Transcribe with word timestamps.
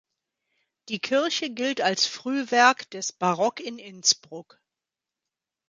Die 0.89 0.97
Kirche 0.99 1.51
gilt 1.51 1.79
als 1.79 2.07
Frühwerk 2.07 2.89
des 2.89 3.11
Barock 3.13 3.59
in 3.59 3.77
Innsbruck. 3.77 4.59